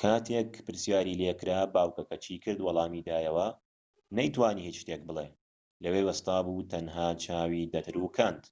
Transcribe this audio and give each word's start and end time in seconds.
کاتێک 0.00 0.50
پرسیاری 0.66 1.18
لێکرا 1.20 1.60
باوكەکە 1.74 2.16
چی 2.24 2.34
کرد 2.44 2.58
وەڵامی 2.62 3.04
دایەوە 3.08 3.48
نەی 4.16 4.32
توانی 4.34 4.66
هیچ 4.68 4.76
شتێک 4.82 5.02
بڵێت 5.08 5.34
لەوێ 5.82 6.02
وەستا 6.04 6.38
بوو 6.46 6.68
تەنها 6.72 7.08
چاوی 7.24 7.70
دەتروکاند 7.74 8.42